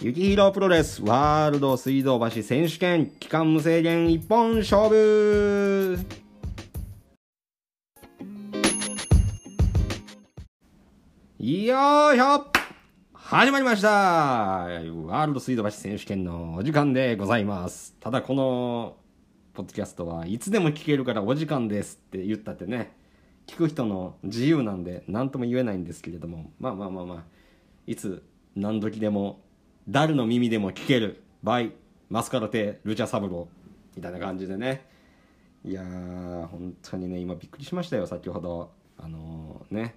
[0.00, 5.98] ゆきひろプロレスワールド水道橋選手権期間無制限一本勝負。
[11.40, 12.46] よいしょ。
[13.12, 13.88] 始まりました。
[13.88, 17.96] ワールド水道橋選手権のお時間でございます。
[17.98, 18.96] ただこの
[19.52, 22.96] ポッドキャストはいつでも聞けるからお時間ですって言ったってね
[23.48, 27.22] 聞く人の自由なんで何とも言えないんですけれどもまあまあまあまあ
[27.88, 28.22] いつ
[28.54, 29.40] 何時でも
[29.90, 31.22] 誰の耳でも聞ける。
[31.42, 31.72] by
[32.10, 33.48] マスカラテルチャサブロ
[33.96, 34.84] みたいな感じでね。
[35.64, 38.70] いやー本当にね今びっくりしましたよ先ほど。
[38.98, 39.94] あのー、ね。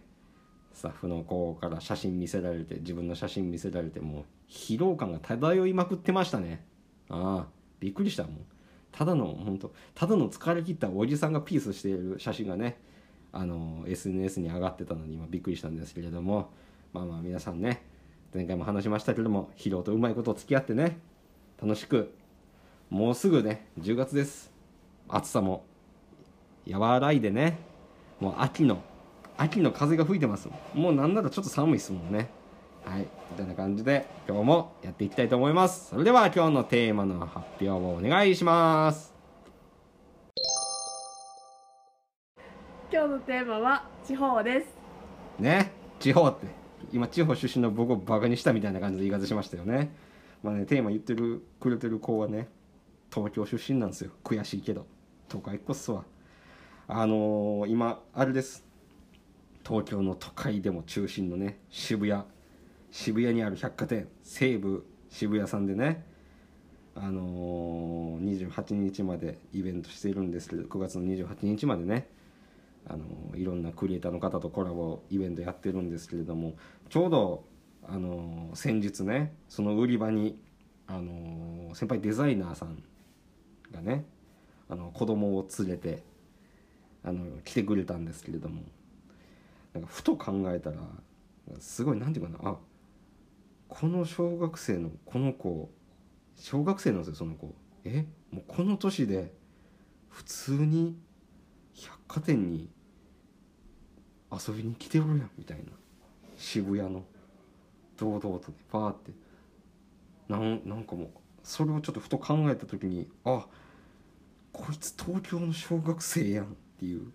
[0.72, 6.64] スタッフの子から写真見せられて自分の写真見せられてもう疲労感が漂いまくってましたね。
[7.10, 7.48] ああ
[7.82, 8.46] びっくりしたもん
[8.94, 12.78] ただの本当ただの疲れ切ったおじさんがピースしている写真がね
[13.34, 16.50] あの SNS に上がってたのに今びっくりしたんですけれども。
[16.94, 17.91] まあまあ皆さんね
[18.34, 20.98] 前回も話しましたけれども疲労とうまいこと付き合ってね
[21.62, 22.14] 楽しく
[22.90, 24.52] もうすぐね10月です。
[25.10, 25.66] 暑さも
[26.70, 27.60] 和らいでね
[28.20, 28.82] もう秋の
[29.38, 30.48] 秋の風が吹いてます。
[30.74, 32.30] もうなんならちょっと寒いですもんね。
[32.86, 35.90] はいみたいな感じで今日もやっていきたいと思います。
[35.90, 39.14] それでは今日のテーマの発表をお願いします。
[42.92, 44.68] 今日のテーマは地方です。
[45.40, 46.61] ね地方って
[46.92, 49.94] 今地方出身の僕をバカにしたみたいな感じで言い方しましたよね。
[50.44, 52.48] まあねテーマ言ってるくれてる子はね
[53.14, 54.12] 東京出身なんですよ。
[54.24, 54.86] 悔しいけど。
[55.28, 56.04] 都会っ子っすわ。
[56.88, 58.66] あのー、今あれです。
[59.66, 62.24] 東京の都会でも中心のね渋谷。
[62.92, 64.10] 渋谷にある百貨店。
[64.24, 66.06] 西武渋谷さんでね
[66.96, 72.10] あのー、28日までイベントしているんですけど9月の28日までね。
[72.88, 76.56] あのいろんなクリエイターの方とコラボイベントやってるんですけれども
[76.90, 77.44] ちょうど
[77.84, 80.38] あの先日ねその売り場に
[80.88, 82.84] あの先輩デザイナーさん
[83.72, 84.06] がね
[84.70, 86.04] あの子供を連れて
[87.04, 88.64] あの来てくれたんですけれども
[89.74, 90.78] なんかふと考えたら
[91.60, 92.56] すごい何て言うかなあ
[93.70, 95.72] この小学生のこの子
[96.36, 97.54] 小学生なんですよその子。
[97.84, 98.06] え？
[98.32, 99.34] もうこの年で
[100.10, 100.98] 普通に
[101.76, 102.70] 百貨店に
[104.32, 105.64] 遊びに来ておるやんみたいな。
[106.38, 107.04] 渋谷の
[107.98, 109.12] 堂々とねパーって。
[110.28, 111.10] なんなんかもう
[111.44, 113.46] それをちょっとふと考えた時にあ
[114.54, 116.48] こいつ東京の小学生やんっ
[116.80, 117.12] ていう。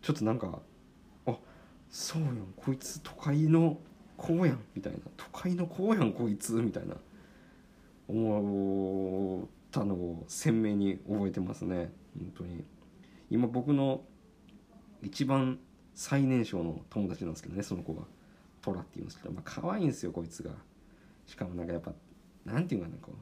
[0.00, 0.58] ちょっとなんか
[1.26, 1.36] あ
[1.90, 3.78] そうやんこいつ都会の
[4.16, 4.98] 子やんみたいな。
[5.16, 6.96] 都会の子やんこいつみたいな。
[8.08, 11.92] 思ったのを鮮明に覚えてますね。
[12.18, 12.64] 本当に。
[13.32, 14.02] 今僕の
[15.00, 15.58] 一番
[15.94, 18.02] 最年少の友達なんですけどねその子が
[18.60, 20.50] トラって言うんですけどまあ可愛いんですよこいつが
[21.26, 21.92] しかもなんかやっぱ
[22.44, 23.12] なんていうかなこ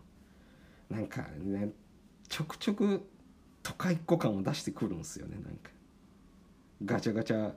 [0.91, 1.71] うなんかね
[2.29, 3.09] ちょくちょく
[3.63, 5.37] 都会っ子感を出してくるんですよね。
[5.37, 5.71] なんか
[6.85, 7.53] ガチャガチャ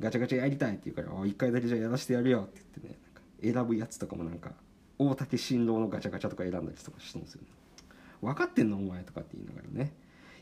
[0.00, 2.98] ガチャガチャやりたいって言うから「一回だけじゃやらせてやるよ」って言ってね。
[3.42, 4.50] なんか選ぶやつとかもなんか
[4.98, 7.48] 大竹新郎のガチャガチャとか選んだりとかしてるんですよね
[8.20, 9.92] 分かってんのお前とかって言いながらね。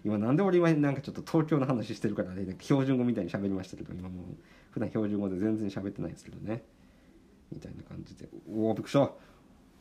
[0.07, 2.57] 今なんで俺今なんかちょっと東京の話してるからね。
[2.61, 4.25] 標準語みたいに喋りましたけど今もう。
[4.71, 6.63] 普段標準語で全然喋ってないですけどね。
[7.53, 8.29] みたいな感じで。
[8.49, 9.11] おおびっくりした。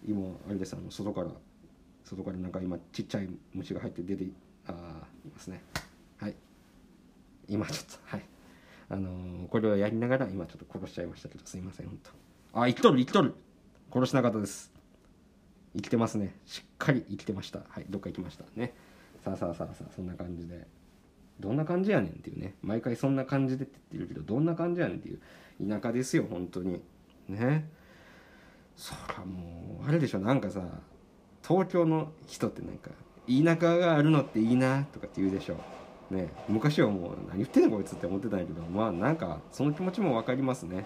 [0.03, 1.27] 今あれですあの外から
[2.03, 4.25] 外からなんか今ちっちゃい虫が入って出て
[4.65, 5.61] あいますね。
[6.17, 6.35] はい。
[7.47, 8.25] 今ちょっとはい。
[8.89, 11.99] あのー、これをやりながら今ちょっと殺しちゃいましたけどすいません本
[12.51, 12.61] 当。
[12.61, 13.35] あ生きとる生きとる。
[13.93, 14.73] 殺しなかったです。
[15.75, 16.33] 生きてますね。
[16.47, 17.59] しっかり生きてました。
[17.69, 18.45] はいどっか行きました。
[18.55, 18.73] ね。
[19.25, 20.67] さあさあさあさあそんな感じで。
[21.39, 22.55] どんな感じやねんっていうね。
[22.61, 25.19] 毎回そんな感じでって言ってるけどどんな感じやねんっていう。
[25.67, 26.81] 田舎ですよ本当に。
[27.27, 27.67] ね。
[28.75, 30.19] そらもうあれでしょ。
[30.19, 30.61] なんかさ
[31.45, 32.91] 東京の人ってなんか
[33.27, 35.57] 田舎があるのっていいなとかって言うでしょ。
[36.11, 36.29] ね。
[36.47, 40.85] 昔はもう何言ってんのこいつって思ってたんやけどまあなんかその気持ちも分かりますね。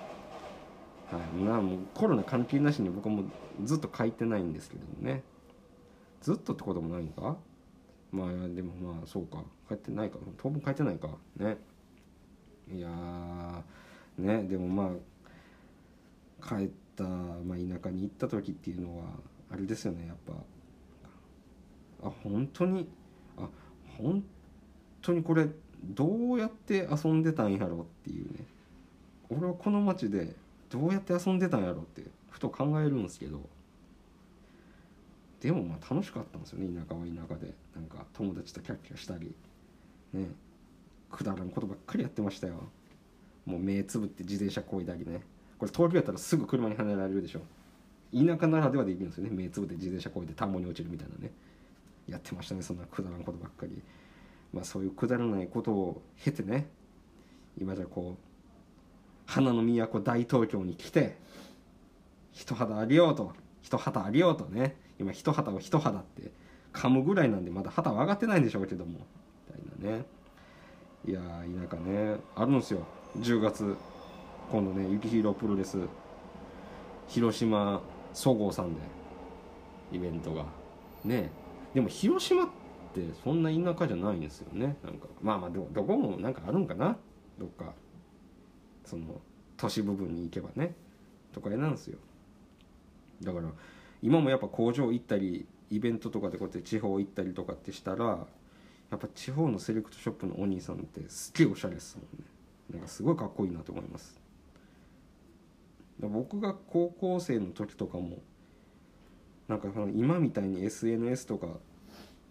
[1.11, 1.43] はい。
[1.43, 3.23] なもうコロナ関係なしに僕も
[3.65, 5.23] ずっと書いてないんですけどもね。
[6.21, 7.37] ずっとってこともないんか？
[8.11, 9.43] まあでもまあそうか。
[9.67, 10.17] 帰ってないか。
[10.37, 11.09] 当分帰ってないか。
[11.37, 11.57] ね。
[12.71, 12.89] いや
[14.17, 14.43] ね。
[14.43, 14.91] でもま
[16.41, 19.05] あ帰った、まあ、田舎に行った時っていうのは
[19.51, 20.33] あれですよねやっぱ。
[22.07, 22.87] あ本当に
[23.37, 23.47] あ
[23.97, 24.23] 本
[25.01, 25.47] 当にこれ
[25.83, 28.45] どうやって遊んでたんやろっていうね。
[29.29, 30.35] 俺はこの町で
[30.69, 33.41] どうやって遊んでたんやろってふと考えるんですけど。
[35.41, 37.53] でもまあ楽しかったんですよね田舎は田舎で。
[37.75, 39.33] なんか友達とキャッキャしたり。
[40.13, 40.27] ね。
[41.11, 42.55] くだらんことばっかりやってましたよ。
[43.45, 45.21] もう目つぶって自転車こいだりね。
[45.57, 47.41] これ東京やったらすぐ車にはねられるでしょ。
[48.13, 49.29] 田舎ならではできるんですよね。
[49.31, 51.31] 目つぶって自転車こいで田んぼに落ちるみたいなね。
[52.07, 53.81] やってましたねそんなくだらんことばっかり。
[54.53, 56.67] まあそういうくだらないことを経てね。
[57.59, 58.23] 今じゃこう
[59.25, 61.17] 花の都大東京に来て
[62.33, 64.75] 一肌ありようと一旗ありようとね。
[64.99, 66.31] 今一旗を一肌って
[66.73, 68.99] 噛むぐらいなんでまだ旗は上がってないんでしょうけども。
[69.47, 70.05] みたいなね。
[71.05, 72.17] いやー田舎ね。
[72.35, 72.85] あるんですよ。
[73.17, 73.75] 10月
[74.51, 75.77] 今度ね雪広プロレス
[77.07, 77.81] 広島
[78.13, 78.81] そごうさんで
[79.91, 80.45] イベントが。
[81.03, 81.31] ね。
[81.73, 82.47] でも広島っ
[82.93, 84.77] てそんな田舎じゃないんですよね。
[84.83, 86.97] なんかまあまあどどこもなんかあるんかな。
[87.37, 87.73] どっか
[88.83, 89.21] その
[89.55, 90.75] 都市部分に行けばね。
[91.31, 91.97] とかなんですよ。
[93.21, 93.49] だから
[94.01, 98.27] 今もやっぱ工場行ったりイベントとかでこうやって地方行ったりとかってしたら
[98.91, 102.25] やっぱ地方のセレクトショップのお兄さんってすっげえおしゃれですもんね。
[102.71, 104.19] なんかすごいかっこいいなと思います。
[105.99, 108.19] 僕が高校生の時とかも
[109.47, 111.47] なんか今みたいに SNS とか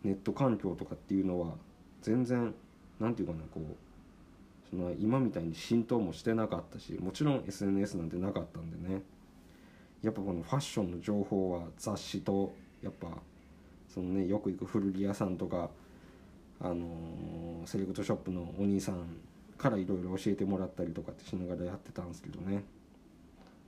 [0.03, 1.55] ネット環境とかっていうのは
[2.00, 2.55] 全然
[2.99, 9.03] なんていうかなこうその今みたいに浸透もしてなかったしもちろん SNS なんてなかったんでね。
[10.03, 12.53] やっぱこのファッションの情報は雑誌と
[12.83, 13.09] やっぱ
[13.89, 15.71] そのねよく行く古着屋さんとか
[16.61, 19.05] あのーセレクトショップのお兄さん
[19.59, 22.65] からいろいろ教えてもらったりとかってしながらやってたんですけどね。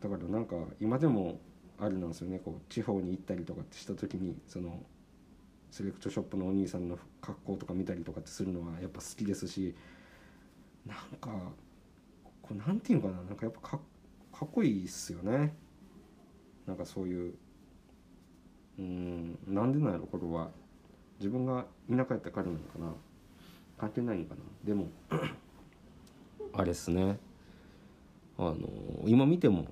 [0.00, 1.38] だからなんか今でも
[1.78, 2.38] あれなんですよね。
[2.38, 4.80] こう地方に行ったりとかってした時にその
[5.70, 9.74] セレクトショップのお兄さんの格好とか見たりとかってするのはやっぱ好きですし
[10.86, 11.30] なんか
[12.40, 13.22] こうなんていうのかな。
[13.24, 13.80] なんかやっぱかっ
[14.38, 15.52] かっこいいっすよね。
[16.66, 17.34] なんかそういう
[18.78, 20.50] うんなんでなんやろこれは。
[21.18, 22.94] 自分が田舎やったからなのかな。
[23.76, 24.40] 関係ないのかな。
[24.64, 24.88] でも
[26.54, 27.18] あれっすね。
[28.38, 28.56] あの
[29.04, 29.66] 今見ても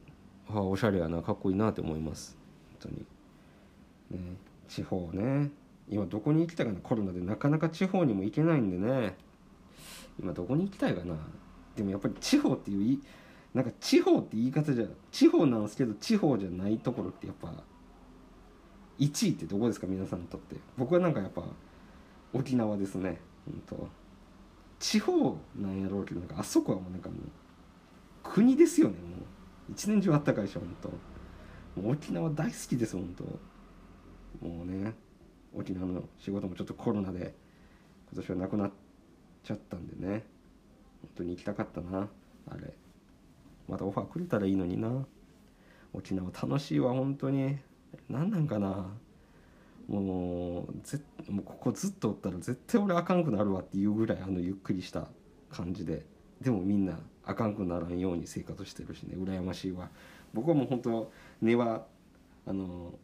[0.50, 2.37] あおしゃれやなかっこいいなって思います。
[2.81, 2.91] 本
[4.11, 4.20] 当に。
[4.20, 4.37] ね
[4.69, 5.50] 地方ね。
[5.88, 6.81] 今どこに行きたいかな。
[6.81, 9.17] コロナでなかなか地方にも行けないんでね。
[10.20, 11.17] 今どこに行きたいかな。
[11.76, 13.00] でもやっぱり地方っていうい
[13.54, 17.52] なんか地方って言い方じゃ地方なんですけど地方じゃないところってやっぱ
[18.98, 20.56] 1位ってどこですか皆さんにとって。
[20.76, 21.42] 僕はなんかやっぱ
[22.32, 23.20] 沖縄ですね。
[23.46, 23.88] 本当
[24.78, 27.18] 地方なんやろうけどなんかあそこはもうなんかもう
[28.22, 29.72] 国ですよねもう。
[29.72, 34.94] 一年中あったかいしょ本当もう沖縄大好きです本当もうね
[35.54, 37.34] 沖縄の仕事もちょっとコロナで
[38.12, 38.70] 今年はなくなっ
[39.42, 40.24] ちゃったんでね。
[41.02, 42.08] 本当に行きたかったな
[42.50, 42.74] あれ。
[43.69, 45.06] またオファーくれたらいいのにな。
[45.93, 47.59] 沖縄楽しいわ本当に。
[48.09, 48.87] 何なんかな。
[49.88, 51.00] もうぜ
[51.31, 55.09] もうここずっとおったら絶対俺あかんくなるわっていうぐらいあのゆっくりした
[55.50, 56.05] 感じで。
[56.41, 59.17] でもみんなあかんくならんように生活してるしね。
[59.17, 59.88] 羨ましいわ。
[60.32, 61.12] 僕はもう本当
[61.43, 61.87] 根は
[62.47, 62.94] あの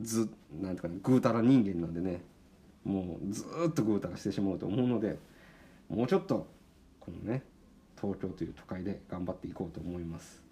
[0.00, 0.28] ず
[0.60, 2.22] なんてかねぐうたら人間なんでね。
[2.84, 5.18] もうずっとぐうたらしてしまうと思うので
[5.88, 6.46] もうちょっと
[7.00, 7.42] このね
[8.04, 10.42] 東京という都会で頑張っていこうと思います。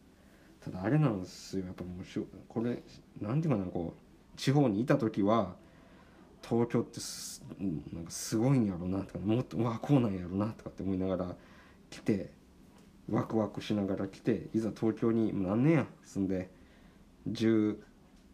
[0.64, 1.66] ただあれなんですよ。
[1.66, 2.18] やっぱもうし
[2.48, 2.82] これ
[3.20, 5.56] なんていうかなこう地方にいた時は
[6.42, 7.44] 東京ってす
[7.92, 11.36] なんかすごいんやろなとかもっとうわこうなんやろなとかって思いながら
[11.90, 12.30] 来て
[13.10, 16.50] ワクワクしながら来ていざ東京に何年や住んで
[17.26, 17.82] 十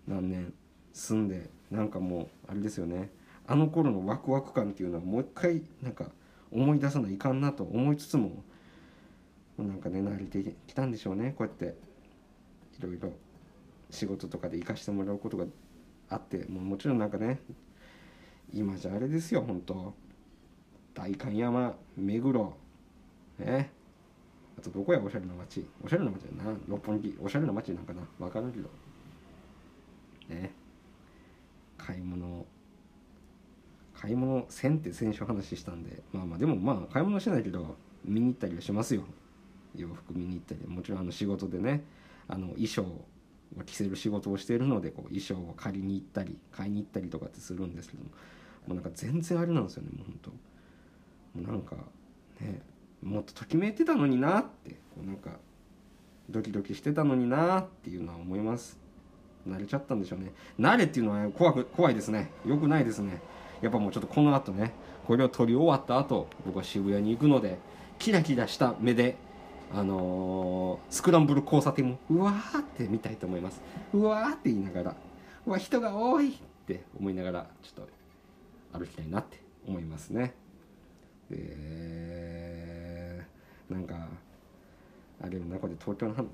[0.07, 0.53] 何年
[0.93, 3.11] 住んでなんかもうあれですよね。
[3.47, 6.11] あの頃のワクワク感っていうのはもう一回なんか
[6.51, 8.43] 思い出さないかんなと思いつつも
[9.65, 11.35] なんかね慣れてきたんでしょうね。
[11.37, 11.77] こうやって
[12.79, 13.13] いろいろ
[13.91, 15.47] 仕事とかで行かしてもらうことが
[16.09, 17.41] あってもうもちろんなんかね
[18.53, 19.95] 今じゃあれですよ本当。
[20.95, 22.57] 代官山目黒
[23.39, 23.71] ね。
[24.59, 25.65] あとどこやおしゃれな街。
[25.85, 27.17] おしゃれな街やな六本木。
[27.21, 28.03] おしゃれな街なんかな。
[28.19, 28.69] 分からんけど。
[30.29, 30.53] ね。
[31.77, 32.45] 買い物。
[33.95, 36.03] 買い物せんって先週話したんで。
[36.13, 39.03] まあまあでもまあ買い物してないけど見に行ったりはしますよ。
[39.75, 41.85] 洋服見に行ったりもちろんあの仕事でね
[42.29, 43.05] あの衣装を
[43.65, 48.11] 着せる仕事をしているのでこう衣装を借りに行ったり買いに行ったりとかってするんですけども
[48.67, 50.31] もうなんか全然あれなんですよねもう本当。
[50.31, 50.37] も
[51.37, 51.77] うなんか
[52.41, 52.61] ね
[53.03, 55.31] もっとときめいてたのになってこうなんか
[56.29, 58.79] ドキドキしてたのになっていうのは思います。
[59.49, 60.33] 慣れちゃったんでしょうね。
[60.61, 62.31] 慣れっていうのは怖く怖いですね。
[62.45, 63.23] よくないですね。
[63.63, 64.73] やっぱもうちょっとこの後ね
[65.07, 67.59] これを撮り終わった後僕は渋谷に行くので
[67.99, 69.17] キラキラした目で
[69.75, 73.61] あのースクランブル交差点もうわーって見たいと思います。
[73.93, 74.97] うわーって言いながら
[75.47, 76.33] うわ人が多いっ
[76.67, 77.87] て思いながらちょっ
[78.73, 80.35] と歩きたいなって思いますね。
[81.31, 83.25] で
[83.69, 84.09] なんか
[85.23, 86.25] あれもなこれ東京のまあ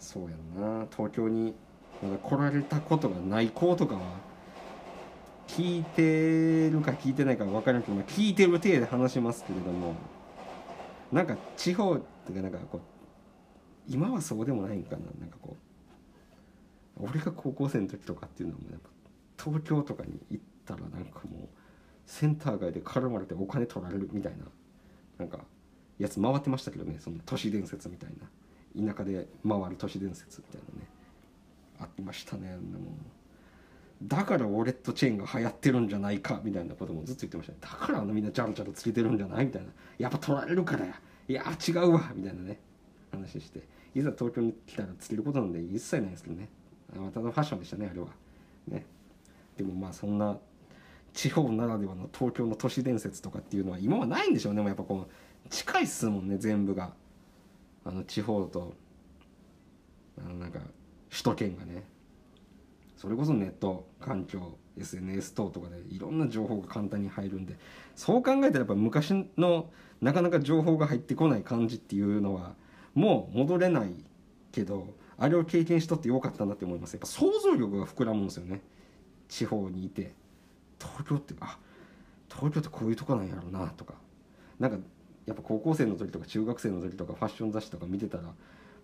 [0.00, 0.86] そうやな。
[0.90, 1.54] 東京に
[2.02, 4.00] まだ来られたことがない子とかは
[5.46, 9.94] 聞いてるか聞いてないか分からんけど、まあ、聞いてる体で話しますけれども
[11.12, 12.80] なんか地方っていうかなんかこう
[13.88, 15.02] 今はそうでもないんかな。
[15.20, 15.56] なんかこ
[16.98, 18.88] う俺が高校生の時とかっていうのもやっぱ
[19.42, 21.48] 東京とかに行ったらなんかもう
[22.06, 24.44] センター街で絡まれてお金取られるみたいな。
[25.18, 25.40] なんか
[25.98, 28.92] やつ回ってましたけどねその都市伝説みたいな。
[28.92, 30.86] 田舎で回る都市伝説みたいなね。
[31.78, 32.60] ありましたねでも
[34.02, 37.52] だからウォレットチェーンが流行ってるんじゃないかみたいなこともずっと言ってました。
[37.52, 39.68] ねだからあのみんなジャルジャルつけてるんじゃないみたいな。
[39.98, 41.00] やっぱ取られるからや。
[41.28, 42.60] いや違うわみたいなね。
[43.10, 43.62] 話して。
[43.94, 46.48] いざ東京に来たらつけることなんで一切ないですけどね。
[46.94, 48.08] またのファッションでしたねあれは。
[48.68, 48.84] ね。
[49.56, 50.36] でもまあそんな
[51.14, 54.60] 地方ならではの東京の都市伝説とかっていうのは今はないんでしょうね。
[54.60, 56.92] もうやっぱこう近いっすもんね全部が。
[57.84, 58.74] あの地方と。
[60.18, 60.60] あのなんか
[61.10, 61.84] 首都圏がね。
[62.96, 67.56] それこそネット環境 SNS 等とかでいろんな情報が簡単に入るんで
[67.94, 72.54] そう考えたらやっぱ昔のなかなか情報が入ってこない感じっていうのは
[72.94, 73.94] もう戻れない
[74.52, 76.94] けどあれを経験しとってよかったなって思います。
[76.94, 78.60] やっぱ想像力が膨らむんですよね。
[79.28, 80.14] 地方にいて。
[80.78, 81.58] 東京ってあ
[82.28, 83.94] 東京ってこういうとこなんやろうなとか。
[84.58, 84.78] なんか
[85.26, 88.24] やっぱ高校生の時とか中学生の時とかファッション雑誌とか見てたら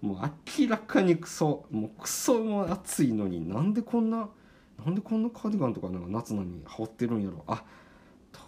[0.03, 0.31] もう
[0.61, 4.29] 明らかにクソもうクソも暑いのになんでこんな
[4.85, 7.45] なんでこんなカーディガンとかなんか夏のに羽織ってるんやろ。
[7.47, 7.65] あ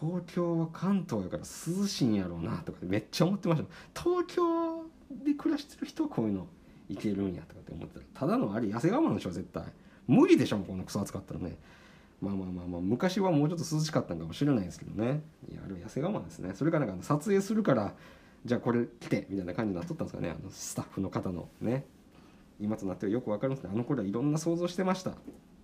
[0.00, 4.02] 東京は関東やから涼しいんやろうなとかめっちゃ思ってました。
[4.02, 4.82] 東京
[5.24, 6.46] で暮らしてる人はこういうの
[6.88, 8.20] いけるんやとかって思ってた。
[8.20, 9.62] ただのあれ痩せ我慢でしょ絶対。
[10.08, 11.56] 無理でしょこんなクソ暑かったらね。
[12.20, 15.22] まあまあまあまあ昔はもうちょっと涼しかったんかもしれないですけどね。
[15.50, 16.52] いやあれは痩せ我慢ですね。
[16.54, 17.94] それからなんか撮影するから
[18.44, 20.30] じゃあこれ来てみたいな感じになっとったんですかね。
[20.30, 21.86] あのスタッフの方のね。
[22.60, 25.12] 今となってはよくわかるんですねあの頃はいろんな想像してました。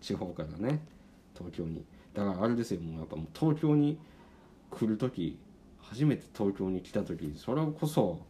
[0.01, 0.81] 地方からね。
[1.35, 1.85] 東京に。
[2.15, 2.81] だからあれですよ。
[2.81, 3.99] もうやっぱもう東京に
[4.71, 5.39] 来る時
[5.83, 8.21] 初めて東京に来た時それこそ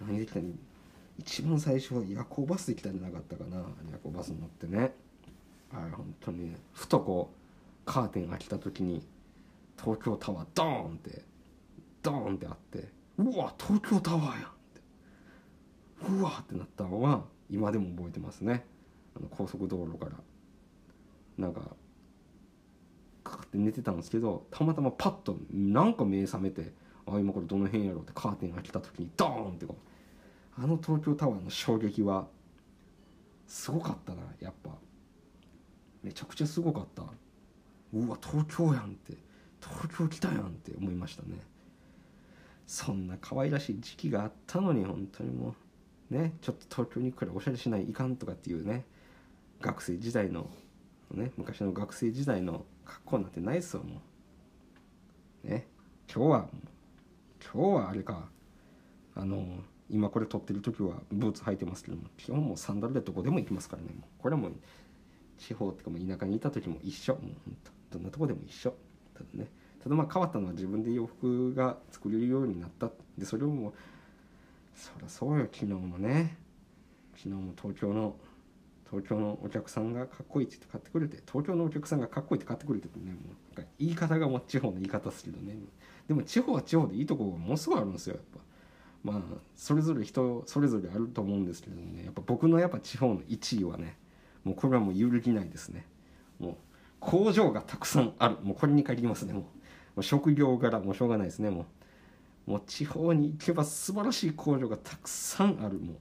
[0.00, 0.46] 何で来たの？
[1.18, 3.58] 一番最初は夜行バスで来たんじゃなかったかな。
[3.90, 4.92] 夜行バスに乗ってね。
[5.72, 7.36] あれ本当にふとこう
[7.84, 9.06] カーテン開けた時に
[9.78, 11.22] 東京タワードーンって
[12.02, 12.95] ドーンってあって。
[13.18, 14.80] うわ東京タワーやんって。
[16.08, 18.66] うわってなったのは今でも覚えてますね。
[19.16, 20.12] あの高速道路から。
[21.38, 21.60] なんか
[23.24, 26.72] かかって寝てたんですけどたまたまパッとなんか目覚めて
[27.06, 29.76] あ今これどの辺やろうってカーテン開けた時にドーンってこ
[30.58, 32.26] うあの東京タワーの衝撃は
[33.46, 34.70] すごかったなやっぱ。
[36.02, 37.02] めちゃくちゃすごかった。
[37.92, 39.14] うわ東京やんって。
[39.60, 41.40] 東京来たやんって思いましたね。
[42.66, 45.54] そんな可愛らしい時期があったのに本当にも
[46.10, 48.84] うねちょっと東京に行くらおしゃれしないいかんとかっていうね
[49.60, 50.50] 学生時代の
[51.12, 54.00] ね昔の学生時代の格好なんてないっすよも
[55.44, 55.48] う。
[55.48, 55.66] ね。
[56.12, 56.48] 今日は
[57.52, 58.28] 今日はあれか。
[59.14, 59.44] あの
[59.88, 63.88] 今これ撮ってる時はブーツ履いてますけども基本もうサンダルでどこでも行きますからね。
[64.18, 64.52] これはもう
[65.38, 67.14] 地方っていうかも田舎にいた時も一緒。
[67.14, 68.74] もうほんとどんなとこでも一緒。
[69.14, 69.46] ただね。
[69.86, 72.90] ただまあ変わったのは自分で洋服が作れるようになった。
[73.16, 73.72] でそれをも
[74.74, 76.36] そりゃそうよ昨日もね。
[77.14, 78.16] 昨日も東京の
[78.90, 83.18] 東京のお客さんがかっこいいって言って買ってくれて東京のお客さんがかっこいいって買ってくれててねも
[83.52, 85.56] うなんか言い方がもう地方の言い方ですけどね。
[86.08, 88.40] でも地方は地方でいいとこがものすごいあるんですよやっぱ。
[89.04, 89.22] まあ
[89.54, 92.02] それぞれ人それぞれあると思うんですけどね。
[92.04, 93.96] やっぱ僕のやっぱ地方の1位はね
[94.42, 95.86] もうこれはもう揺るぎないですね。
[96.40, 96.54] もう
[96.98, 98.38] 工場がたくさんある。
[98.42, 99.44] もうこれに限りますねもう。
[100.00, 101.66] う職業柄もうしょうがないですねも
[102.46, 102.50] う。
[102.50, 105.94] もう地方に行けば素晴らしい工場がたくさんあるも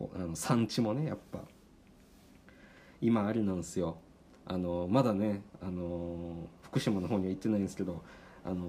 [0.00, 0.08] う。
[0.14, 1.40] あの産地もねやっぱ。
[3.00, 3.98] 今あれなんですよ。
[4.46, 8.02] あのまだねあの福島の方には行ってないんですけど
[8.44, 8.64] あの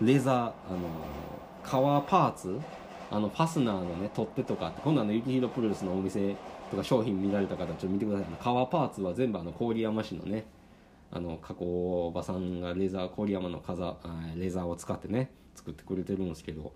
[0.00, 0.52] レザーあの
[1.64, 2.60] 革パーツ
[3.10, 6.36] あのファスナーのね取っ手とかって今度あの雪広プロレスのお店
[6.70, 8.26] とか商品見られた方ちょっと見てください。
[8.28, 10.46] あの革パーツは全部あの郡山市のね
[11.10, 13.96] あの加工場さんがレーザー郡山の風あ
[14.36, 16.72] レザーを使ってね作ってくれてるんですけど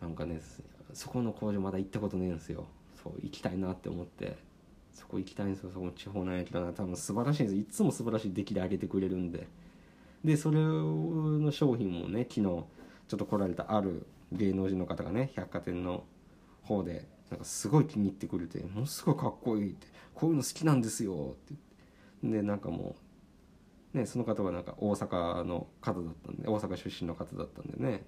[0.00, 0.40] なんかね
[0.92, 2.66] そこの工場まだ行ったことねえんですよ。
[3.02, 4.36] そう行きたいなって思って。
[4.92, 5.70] そこ行きたいんですよ。
[5.72, 6.72] そこ地方のやつだな。
[6.72, 7.58] 多分素晴らしいんです。
[7.58, 9.46] いつも素晴らしい出来で上げてくれるんで。
[10.24, 12.64] でそれの商品もね昨日ちょ
[13.14, 16.04] っと来られたある芸能人の方がね百貨店の
[16.62, 22.28] 方でなんかすごい気に入ってくれてものすごいかっこいいってこういうの好きなんですよってって。
[22.28, 23.09] でなんかもう
[23.94, 28.04] ねその方はなんか大阪の方だったんで大阪出身の方だったんでね。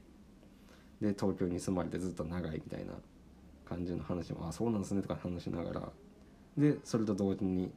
[1.00, 2.92] で東京に住まれてずっと長いみたいな
[3.68, 5.92] 感じの話も「あそうなんですね」とか話しながら。
[6.56, 7.72] でそれと同時に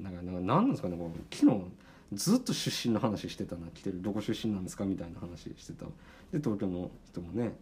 [0.00, 1.64] なんかなんか何なんですかねこう昨日
[2.12, 5.84] ずっと出身の話してたな来てるどこ出身なんですかみたいな話してた。
[6.32, 7.52] で東京の人もね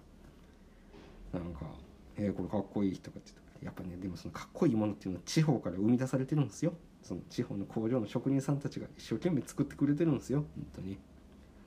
[1.33, 1.67] なんか
[2.17, 6.75] 「えー、これかっこいい」とかって言ってやっぱねでもそのかっこいいものっていうのは地方から生み出されてるんですよ。
[7.05, 10.45] その地方の工場の職人さんたちが一生懸命作ってくれてるんですよ。
[10.57, 10.99] 本当に。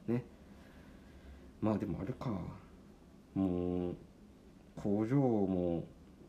[0.08, 0.26] ね。
[1.62, 2.32] まあでもあれか。
[3.36, 3.96] もう
[4.76, 5.86] 工場も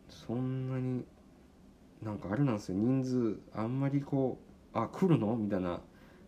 [0.09, 1.05] そんなに
[2.03, 2.77] なんかあれなんですよ。
[2.77, 4.39] 人数あんまりこ
[4.75, 5.35] うあ来るの？
[5.37, 5.81] みたいな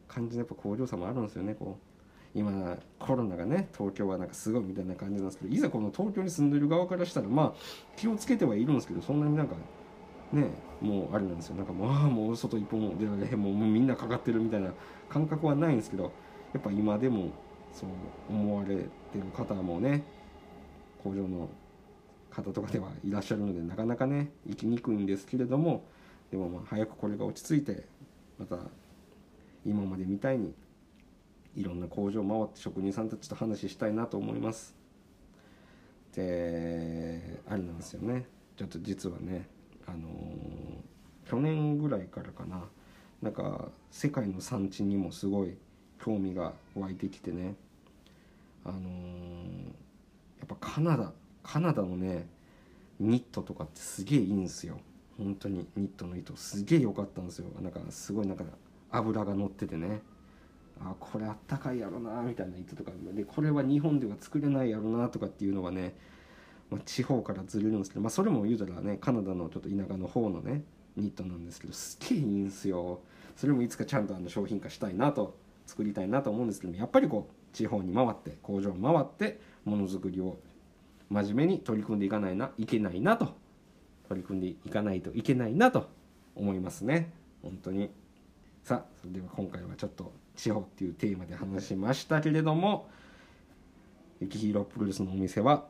[0.08, 1.84] 感じのやっぱ工場さもあるんですよねこう。
[2.32, 9.56] 今コロナがね東京はなんかすごいみたいな感じなんですけどいざこの東京に住んでる側からしたらまあ気をつけてはいるんですけどそんなになんか
[10.32, 10.44] ね
[10.80, 11.56] もうあれなんですよ。
[11.56, 14.72] なんかもうああもう外一歩も出られへんもうみんなかかってるみたいな
[15.08, 16.12] 感覚はないんですけど
[16.52, 17.30] やっぱ今でも
[17.72, 17.90] そう
[18.28, 18.82] 思われて
[19.14, 20.02] る方もね
[21.02, 21.49] 工場の
[22.30, 25.84] 方とかではいらっしゃるのでなかなかね行きにくいんですけれども
[26.30, 27.87] でもまあ早くこれが落ち着いて
[28.38, 28.56] また
[29.64, 30.54] 今までみたいに
[31.56, 34.75] いろんな工場を回って職人さんたちと話したいなと思います。
[36.14, 38.26] であれなんですよね。
[38.56, 39.49] ちょっと実はね
[39.90, 40.09] あの、
[41.28, 42.64] 去年ぐらいからかな。
[43.23, 45.56] なんか世界の産地にもすごい
[46.02, 47.54] 興味が湧いてきてね。
[48.64, 48.85] あのー、
[50.38, 52.26] やっぱカナダカナダのね
[52.99, 54.78] ニットとかってすげえいいんですよ。
[55.18, 57.47] 本当にニットの糸すげえ良かったんですよ。
[57.61, 58.44] なんかすごいなんか
[58.90, 60.02] 油が乗っててね。
[60.80, 62.92] あこれあったかいやろなみたいな糸とか。
[63.14, 65.94] でこれは日本では作れないやろなとかっていうのがね、
[66.70, 70.62] まあ、地方からずれるんですけど、まあ、それも言うたらねカナダのちょっと田舎の方のね
[70.96, 73.00] ニットなんですけどすげえいいんすよ。
[73.36, 75.36] それもいつかちゃんとあの商品化したいなと
[75.66, 80.38] 作りたいなと思うんですけどやっぱりこう地方に回って工場を回ってものづくりを
[81.08, 83.34] 真面目に取り組んでいかないないけないなと
[84.08, 85.88] 取り組んでいかないといけないなと
[86.34, 87.12] 思いますね。
[87.42, 87.90] 本当に。
[88.62, 92.88] さあそれでは今回はちょっと地方っていうテーマで話しましたけれども
[94.21, 95.64] 雪広プロレスのお店は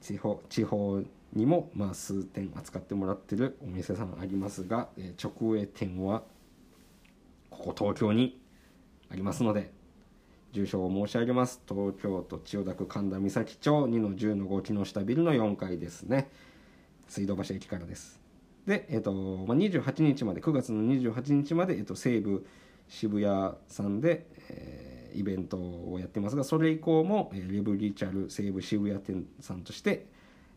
[0.00, 6.22] 地方地方にもまあ数店扱ってもらってるお店さんありますが、えー、直営店は
[7.50, 8.40] ここ東京に
[9.10, 9.72] ありますので
[10.52, 11.60] 住所を申し上げます。
[11.68, 16.30] 東京都千代田区神田三崎町2の10の5木下ビルの4階ですね。
[17.06, 18.20] 水道橋駅からです。
[18.66, 22.46] で、えーとまあ、28日まで9月の28日まで、えーと、西武
[22.88, 30.06] 渋谷さんで、えー、イベントをやってますがそれ以降も、えー、レブリチャル西武渋谷店さんとして、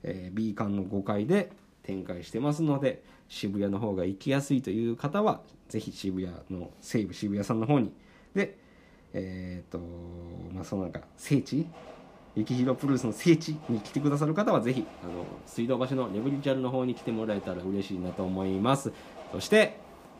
[0.04, 1.52] えー、B 館の5階で
[1.84, 7.92] 展開してますので渋谷の方が行きやすいという方はぜひ渋谷の西武渋谷さんの方に
[8.34, 8.58] で
[9.14, 9.78] えっ、と
[10.54, 11.68] まあそのなんか聖地
[12.36, 18.94] 雪広プルースの聖地に来てくださる方はぜひあの水道橋のレブリチャルの方に来てもらえたら嬉しいなと思います。
[19.32, 19.78] そして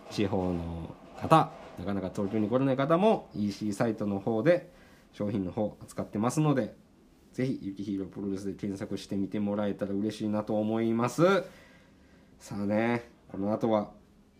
[0.10, 4.72] 地方の方なかなか東京に来れない方も EC サイトの方で
[5.14, 6.74] 商品の方扱ってますので
[7.34, 11.24] ぜひ雪広プロレスで検索してみてもらえたら嬉しいなと思います。
[12.40, 13.92] さあねこの後は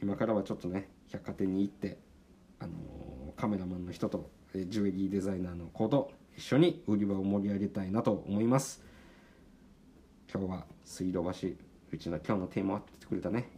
[0.02, 2.00] 今からはちょっとね百貨店に行って
[2.60, 2.74] あの
[3.38, 8.84] カメラマンの人とジュエリーデザイナーの子と一緒に売り場を盛り上げたいなと思います。
[10.34, 11.50] 今日は水道橋
[11.92, 13.50] うちの今日のテーマを当ててくれたね。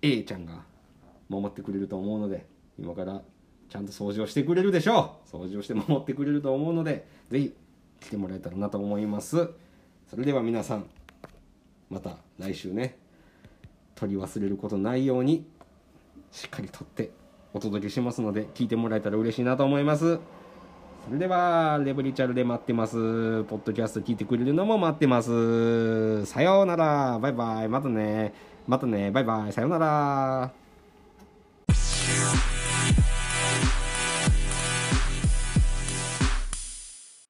[0.00, 0.64] A ちゃんが
[1.28, 2.46] 守ってくれると思うので
[2.78, 3.22] 今から
[3.68, 5.36] ちゃんと掃除をしてくれるでしょう。
[5.36, 7.54] 掃除をして守ってくれると思うので是非
[8.00, 9.48] 来てもらえたらなと思います。
[10.08, 10.86] それでは皆さん
[11.90, 12.98] また来週ね
[13.94, 15.46] 取り忘れることないように
[16.30, 17.10] しっかり撮って
[17.52, 20.18] お届けしますので聞いてもらえたら嬉しいなと思います。
[21.06, 22.94] それではレブリチャルで待ってます。
[23.44, 26.24] ポッドキャスト聞いてくれるのも待ってます。
[26.24, 27.18] さようなら。
[27.18, 27.68] バイバイ。
[27.68, 28.32] またね。
[28.66, 29.10] またね。
[29.10, 29.52] バイバイ。
[29.52, 30.63] さようなら。